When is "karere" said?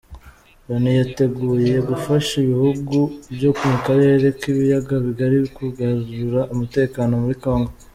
3.85-4.25